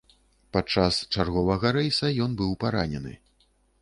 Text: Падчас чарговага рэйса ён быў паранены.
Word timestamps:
Падчас 0.55 0.93
чарговага 1.15 1.73
рэйса 1.77 2.11
ён 2.29 2.39
быў 2.41 2.51
паранены. 2.65 3.13